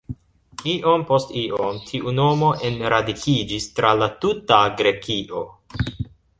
[0.69, 5.47] Iom post iom tiu nomo enradikiĝis tra la tuta Grekio.